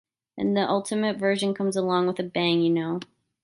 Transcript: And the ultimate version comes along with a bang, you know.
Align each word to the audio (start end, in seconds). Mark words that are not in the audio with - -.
And 0.35 0.57
the 0.57 0.67
ultimate 0.67 1.17
version 1.17 1.53
comes 1.53 1.75
along 1.75 2.07
with 2.07 2.19
a 2.19 2.23
bang, 2.23 2.61
you 2.63 2.71
know. 2.71 3.01